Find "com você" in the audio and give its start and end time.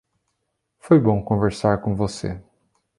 1.83-2.41